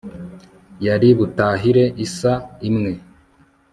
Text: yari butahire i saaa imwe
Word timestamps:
yari 0.85 1.09
butahire 1.17 1.83
i 2.03 2.05
saaa 2.17 2.45
imwe 2.67 2.91